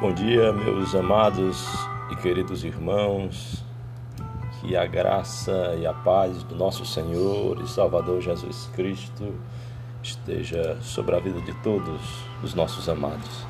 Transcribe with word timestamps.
Bom 0.00 0.12
dia, 0.12 0.52
meus 0.52 0.94
amados 0.94 1.66
e 2.08 2.14
queridos 2.14 2.62
irmãos. 2.62 3.64
Que 4.60 4.76
a 4.76 4.86
graça 4.86 5.74
e 5.76 5.84
a 5.88 5.92
paz 5.92 6.44
do 6.44 6.54
nosso 6.54 6.86
Senhor 6.86 7.60
e 7.60 7.66
Salvador 7.66 8.20
Jesus 8.20 8.70
Cristo 8.74 9.34
esteja 10.00 10.80
sobre 10.82 11.16
a 11.16 11.18
vida 11.18 11.40
de 11.40 11.52
todos 11.64 12.00
os 12.44 12.54
nossos 12.54 12.88
amados, 12.88 13.44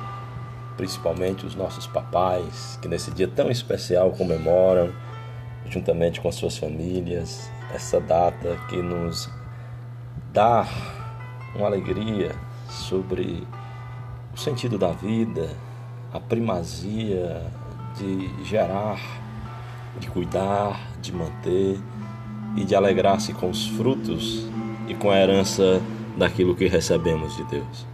principalmente 0.75 1.45
os 1.45 1.53
nossos 1.53 1.85
papais, 1.85 2.79
que 2.81 2.87
nesse 2.87 3.11
dia 3.11 3.27
tão 3.27 3.51
especial 3.51 4.09
comemoram, 4.13 4.91
juntamente 5.67 6.19
com 6.19 6.31
suas 6.31 6.57
famílias, 6.57 7.47
essa 7.71 8.01
data 8.01 8.57
que 8.67 8.81
nos 8.81 9.29
dá 10.33 10.65
uma 11.55 11.67
alegria 11.67 12.35
sobre 12.67 13.47
o 14.33 14.37
sentido 14.37 14.79
da 14.79 14.91
vida, 14.91 15.55
a 16.13 16.19
primazia 16.19 17.41
de 17.97 18.45
gerar, 18.45 18.99
de 19.99 20.07
cuidar, 20.07 20.79
de 21.01 21.13
manter 21.13 21.79
e 22.55 22.63
de 22.63 22.75
alegrar-se 22.75 23.33
com 23.33 23.49
os 23.49 23.67
frutos 23.67 24.47
e 24.87 24.93
com 24.93 25.11
a 25.11 25.17
herança 25.17 25.81
daquilo 26.17 26.55
que 26.55 26.67
recebemos 26.67 27.35
de 27.35 27.43
Deus. 27.45 27.85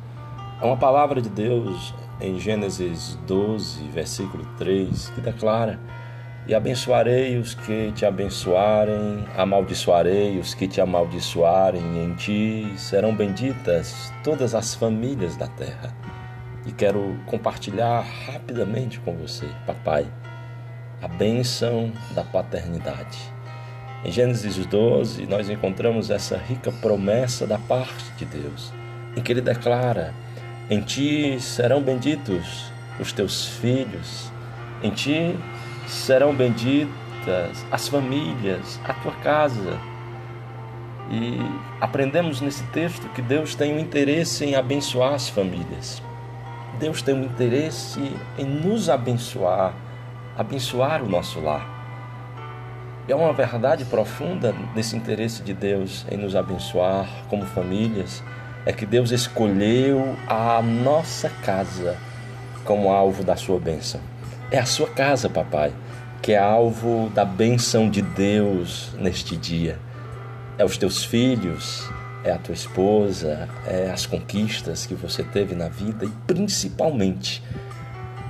Há 0.59 0.65
uma 0.65 0.77
palavra 0.77 1.21
de 1.21 1.29
Deus 1.29 1.93
em 2.21 2.39
Gênesis 2.39 3.19
12, 3.27 3.83
versículo 3.89 4.45
3, 4.57 5.09
que 5.09 5.19
declara: 5.19 5.79
E 6.47 6.55
abençoarei 6.55 7.37
os 7.37 7.53
que 7.53 7.91
te 7.91 8.05
abençoarem, 8.05 9.25
amaldiçoarei 9.35 10.39
os 10.39 10.53
que 10.53 10.67
te 10.67 10.79
amaldiçoarem, 10.79 12.05
em 12.05 12.13
ti 12.15 12.73
serão 12.77 13.13
benditas 13.13 14.13
todas 14.23 14.55
as 14.55 14.73
famílias 14.73 15.35
da 15.35 15.47
terra 15.47 16.04
e 16.65 16.71
quero 16.71 17.17
compartilhar 17.25 18.01
rapidamente 18.01 18.99
com 18.99 19.15
você, 19.15 19.47
papai, 19.65 20.07
a 21.01 21.07
bênção 21.07 21.91
da 22.11 22.23
paternidade. 22.23 23.17
Em 24.03 24.11
Gênesis 24.11 24.55
12, 24.65 25.25
nós 25.27 25.49
encontramos 25.49 26.09
essa 26.09 26.37
rica 26.37 26.71
promessa 26.71 27.45
da 27.45 27.57
parte 27.57 28.11
de 28.17 28.25
Deus, 28.25 28.73
em 29.15 29.21
que 29.21 29.31
ele 29.31 29.41
declara: 29.41 30.13
Em 30.69 30.81
ti 30.81 31.39
serão 31.39 31.81
benditos 31.81 32.71
os 32.99 33.11
teus 33.11 33.47
filhos, 33.47 34.31
em 34.83 34.91
ti 34.91 35.35
serão 35.87 36.33
benditas 36.33 37.65
as 37.71 37.87
famílias, 37.87 38.79
a 38.83 38.93
tua 38.93 39.13
casa. 39.23 39.79
E 41.09 41.37
aprendemos 41.79 42.41
nesse 42.41 42.63
texto 42.65 43.07
que 43.09 43.21
Deus 43.21 43.53
tem 43.53 43.73
um 43.75 43.79
interesse 43.79 44.43
em 44.43 44.55
abençoar 44.55 45.13
as 45.13 45.29
famílias. 45.29 46.01
Deus 46.75 47.01
tem 47.01 47.15
um 47.15 47.23
interesse 47.23 47.99
em 48.37 48.45
nos 48.45 48.89
abençoar, 48.89 49.73
abençoar 50.37 51.03
o 51.03 51.09
nosso 51.09 51.39
lar. 51.39 51.73
E 53.07 53.13
uma 53.13 53.33
verdade 53.33 53.85
profunda 53.85 54.53
nesse 54.75 54.95
interesse 54.95 55.43
de 55.43 55.53
Deus 55.53 56.05
em 56.11 56.17
nos 56.17 56.35
abençoar 56.35 57.07
como 57.29 57.45
famílias, 57.45 58.23
é 58.65 58.73
que 58.73 58.85
Deus 58.85 59.11
escolheu 59.11 60.17
a 60.27 60.61
nossa 60.61 61.29
casa 61.29 61.97
como 62.63 62.91
alvo 62.91 63.23
da 63.23 63.35
sua 63.35 63.59
bênção. 63.59 64.01
É 64.49 64.57
a 64.57 64.65
sua 64.65 64.87
casa, 64.87 65.29
papai, 65.29 65.71
que 66.21 66.33
é 66.33 66.39
alvo 66.39 67.09
da 67.13 67.23
bênção 67.23 67.89
de 67.89 68.01
Deus 68.01 68.91
neste 68.99 69.37
dia. 69.37 69.77
É 70.57 70.65
os 70.65 70.77
teus 70.77 71.05
filhos, 71.05 71.87
é 72.25 72.31
a 72.31 72.37
tua 72.39 72.55
esposa, 72.55 73.47
é 73.67 73.91
as 73.91 74.07
conquistas 74.07 74.87
que 74.87 74.95
você 74.95 75.23
teve 75.23 75.53
na 75.53 75.69
vida 75.69 76.05
e 76.05 76.09
principalmente 76.25 77.43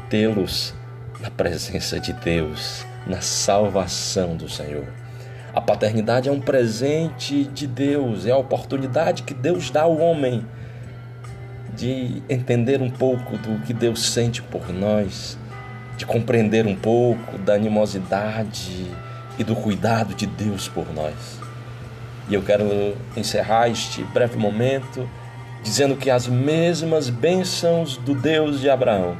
tê-los 0.09 0.73
na 1.21 1.31
presença 1.31 1.97
de 1.97 2.11
Deus, 2.11 2.85
na 3.07 3.21
salvação 3.21 4.35
do 4.35 4.49
Senhor. 4.49 4.85
A 5.53 5.61
paternidade 5.61 6.27
é 6.27 6.31
um 6.31 6.41
presente 6.41 7.45
de 7.45 7.65
Deus, 7.65 8.25
é 8.25 8.31
a 8.31 8.37
oportunidade 8.37 9.23
que 9.23 9.33
Deus 9.33 9.69
dá 9.69 9.83
ao 9.83 9.97
homem 9.97 10.45
de 11.73 12.21
entender 12.27 12.81
um 12.81 12.89
pouco 12.89 13.37
do 13.37 13.61
que 13.65 13.73
Deus 13.73 14.11
sente 14.11 14.41
por 14.41 14.73
nós, 14.73 15.37
de 15.95 16.05
compreender 16.05 16.67
um 16.67 16.75
pouco 16.75 17.37
da 17.37 17.53
animosidade 17.53 18.85
e 19.39 19.43
do 19.45 19.55
cuidado 19.55 20.13
de 20.13 20.25
Deus 20.25 20.67
por 20.67 20.93
nós. 20.93 21.44
E 22.27 22.33
eu 22.33 22.41
quero 22.41 22.95
encerrar 23.15 23.69
este 23.69 24.03
breve 24.03 24.37
momento 24.37 25.07
dizendo 25.61 25.95
que 25.95 26.09
as 26.09 26.27
mesmas 26.27 27.09
bênçãos 27.09 27.97
do 27.97 28.13
Deus 28.13 28.59
de 28.59 28.69
Abraão, 28.69 29.17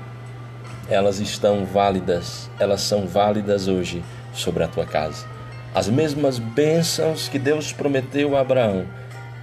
elas 0.87 1.19
estão 1.19 1.65
válidas, 1.65 2.49
elas 2.59 2.81
são 2.81 3.07
válidas 3.07 3.67
hoje 3.67 4.03
sobre 4.31 4.63
a 4.63 4.67
tua 4.67 4.85
casa. 4.85 5.25
As 5.73 5.89
mesmas 5.89 6.37
bênçãos 6.37 7.27
que 7.27 7.39
Deus 7.39 7.73
prometeu 7.73 8.37
a 8.37 8.41
Abraão, 8.41 8.85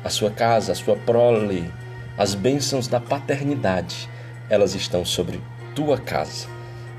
a 0.05 0.09
sua 0.09 0.31
casa, 0.31 0.73
a 0.73 0.75
sua 0.75 0.97
prole, 0.97 1.69
as 2.17 2.35
bênçãos 2.35 2.87
da 2.87 3.01
paternidade, 3.01 4.09
elas 4.49 4.75
estão 4.75 5.05
sobre 5.05 5.41
tua 5.75 5.99
casa. 5.99 6.47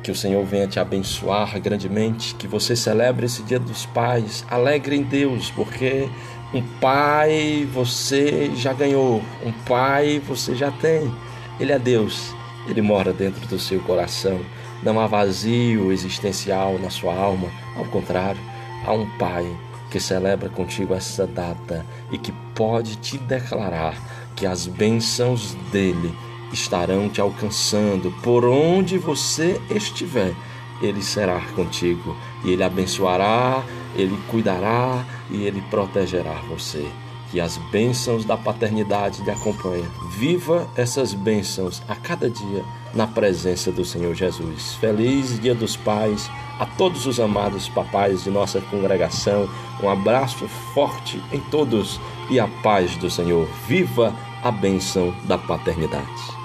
Que 0.03 0.11
o 0.11 0.15
Senhor 0.15 0.43
venha 0.43 0.67
te 0.67 0.79
abençoar 0.79 1.57
grandemente, 1.61 2.35
que 2.35 2.45
você 2.45 2.75
celebre 2.75 3.25
esse 3.25 3.41
Dia 3.43 3.59
dos 3.59 3.85
Pais, 3.85 4.45
alegre 4.49 4.97
em 4.97 5.03
Deus, 5.03 5.49
porque 5.51 6.09
um 6.53 6.61
pai 6.79 7.67
você 7.73 8.51
já 8.55 8.73
ganhou, 8.73 9.23
um 9.43 9.51
pai 9.65 10.21
você 10.25 10.55
já 10.55 10.71
tem. 10.71 11.11
Ele 11.59 11.71
é 11.71 11.79
Deus, 11.79 12.33
ele 12.67 12.81
mora 12.81 13.11
dentro 13.11 13.47
do 13.47 13.57
seu 13.57 13.79
coração. 13.81 14.39
Não 14.83 14.99
há 14.99 15.07
vazio 15.07 15.91
existencial 15.91 16.77
na 16.77 16.89
sua 16.89 17.15
alma, 17.15 17.49
ao 17.75 17.85
contrário, 17.85 18.39
há 18.85 18.93
um 18.93 19.09
pai 19.17 19.45
que 19.89 19.99
celebra 19.99 20.49
contigo 20.49 20.93
essa 20.93 21.25
data 21.25 21.85
e 22.11 22.17
que 22.17 22.31
pode 22.53 22.97
te 22.97 23.17
declarar 23.17 23.95
que 24.35 24.45
as 24.45 24.67
bênçãos 24.67 25.55
dele 25.71 26.13
estarão 26.51 27.09
te 27.09 27.21
alcançando 27.21 28.11
por 28.21 28.45
onde 28.45 28.97
você 28.97 29.59
estiver. 29.69 30.33
Ele 30.81 31.01
será 31.01 31.39
contigo 31.55 32.15
e 32.43 32.51
ele 32.51 32.63
abençoará 32.63 33.63
ele 33.95 34.17
cuidará 34.29 35.05
e 35.29 35.43
Ele 35.43 35.61
protegerá 35.69 36.33
você. 36.47 36.85
Que 37.31 37.41
as 37.41 37.57
bênçãos 37.71 38.25
da 38.25 38.37
paternidade 38.37 39.23
lhe 39.23 39.31
acompanhem. 39.31 39.87
Viva 40.11 40.67
essas 40.75 41.15
bênçãos 41.15 41.81
a 41.87 41.95
cada 41.95 42.29
dia 42.29 42.63
na 42.93 43.07
presença 43.07 43.71
do 43.71 43.83
Senhor 43.83 44.13
Jesus. 44.13 44.75
Feliz 44.75 45.39
Dia 45.39 45.55
dos 45.55 45.75
Pais 45.75 46.29
a 46.59 46.65
todos 46.65 47.07
os 47.07 47.19
amados 47.19 47.67
papais 47.67 48.23
de 48.23 48.29
nossa 48.29 48.61
congregação. 48.61 49.49
Um 49.81 49.89
abraço 49.89 50.47
forte 50.73 51.21
em 51.31 51.39
todos 51.39 51.99
e 52.29 52.39
a 52.39 52.47
paz 52.61 52.95
do 52.97 53.09
Senhor. 53.09 53.47
Viva 53.67 54.13
a 54.43 54.51
bênção 54.51 55.13
da 55.25 55.37
paternidade. 55.37 56.42